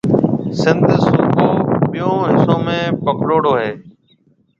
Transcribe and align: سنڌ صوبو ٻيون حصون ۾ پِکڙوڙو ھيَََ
سنڌ 0.61 0.83
صوبو 1.05 1.47
ٻيون 1.91 2.17
حصون 2.31 2.59
۾ 2.73 2.77
پِکڙوڙو 3.03 3.53
ھيَََ 3.61 3.71